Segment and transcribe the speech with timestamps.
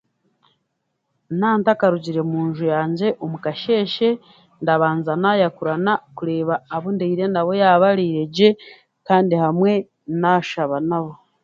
[1.39, 4.09] Nantakarugire mu nju yangye omu kasheeshe,
[4.61, 8.49] ndabanza naayakurana kureeba abu ndeire nabo yaaba bareiregye,
[9.07, 9.71] kandi hamwe
[10.19, 11.11] naashaba nabo.